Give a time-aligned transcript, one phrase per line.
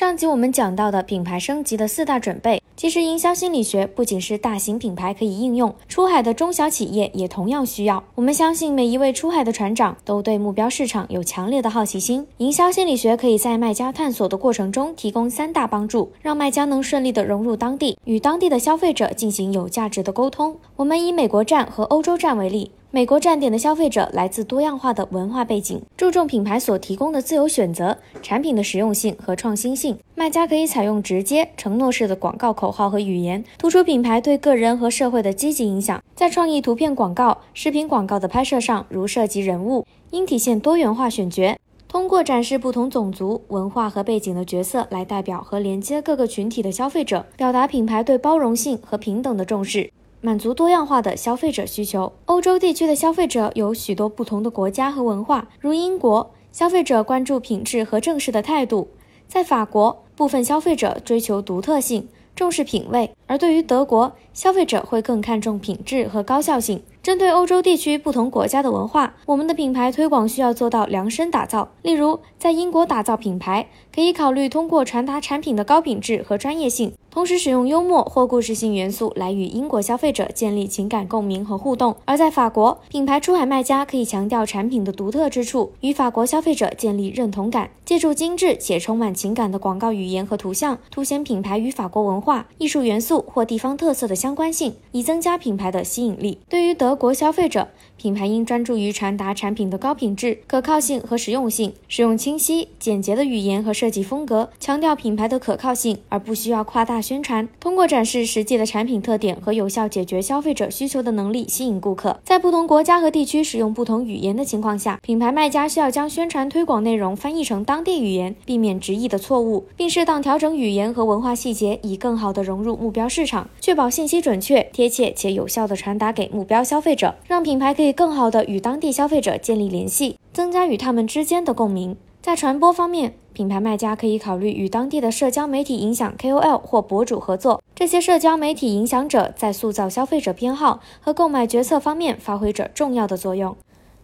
[0.00, 8.02] 上集我们讲到的品牌升级的四大准备，其实营销心理学不仅是大型品牌可以应用，出海的中小企业也同样需要。
[8.14, 20.56] 我们相信每一位出海的船长都对目标市场有强烈的好奇心，营销心理学可以在卖家探索的过程中提供三大帮助，让卖家能顺利的融入当地，与当地的消费者进行有价值的沟通。
[20.76, 22.70] 我们以美国站和欧洲站为例。
[22.92, 29.96] 美国站点的消费者来自多样化的文化背景，注重品牌所提供的自由选择、产品的实用性和创新性。
[30.16, 36.02] 卖家可以采用直接、承诺式的广告口号和语言，突出品牌对个人和社会的积极影响。
[36.16, 49.92] 在创意图片广告、视频广告的拍摄上，如涉及人物，应体现多元化选角，通过展示不同种族、文化和背景的角色来代表和连接各个群体的消费者，表达品牌对包容性和平等的重视。
[50.22, 52.12] 满足多样化的消费者需求。
[52.26, 58.88] 欧洲地区的消费者有许多不同的国家和文化，如英国，消费者关注品质和正式的态度；
[59.26, 66.82] 在法国，部分消费者追求独特性，重视品味；而对于德国，消费者会更看重品质和高效性。
[67.00, 71.70] 针对欧洲地区不同国家的文化，我们的品牌推广需要做到量身打造。
[71.80, 76.92] 例如，在英国打造品牌，可以考虑通过传达产品的高品质和专业性。
[77.10, 96.38] 同时使用幽默或故事性元素来与英国消费者建立情感共鸣和互动，而在法国，品牌出海卖家可以强调产品的独特之处，与法国消费者建立认同感，借助精致且充满情感的广告语言和图像，凸显品牌与法国文化、艺术元素或地方特色的相关性，以增加品牌的吸引力。
[96.48, 97.68] 对于德国消费者，
[98.00, 107.46] 品牌应专注于传达产品的高品质、可靠性和实用性，使用清晰简洁的语言和设计风格，强调品牌的可靠性，而不需要夸大宣传。
[107.60, 112.18] 通过展示实际的产品特点和有效解决消费者需求的能力，吸引顾客。
[112.24, 127.89] 在不同国家和地区使用不同语言的情况下，品牌卖家需要将宣传推广内容翻译成当地语言，避免直译的错误，并适当调整语言和文化细节，以更好地融入目标市场，确保信息准确、贴切且有效地传达给目标消费者，让品牌可以。
[127.92, 131.96] 更好地与当地消费者建立联系，增加与他们之间的共鸣。
[132.22, 137.62] 在传播方面，品牌卖家可以考虑与当地的社交媒体影响 KOL 或博主合作。
[137.74, 143.56] 这些社交媒体影响者在塑造消费者偏好和购买决策方面发挥着重要的作用。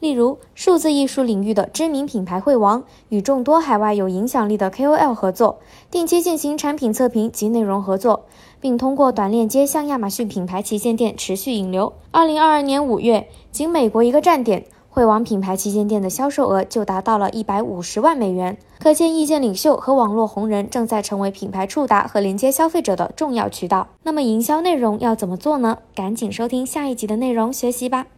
[0.00, 8.24] 例如，数字艺术领域的知名品牌惠王与众多海外有影响力的 KOL 合作，定期进行产品测评及内容合作，
[8.60, 11.92] 并通过短链接向亚马逊品牌旗舰店持续引流。
[12.10, 18.56] 二零二二年五月，仅美国一个站点，惠王品牌旗舰店的销售额就达到了一百五十万美元。
[18.78, 23.88] 可见，意见领袖和网络红人正在成为品牌触达和连接消费者的重要渠道。
[24.04, 25.76] 那么，营销内容要怎么做呢？
[25.94, 28.06] 赶紧收听下一集的内容学习吧。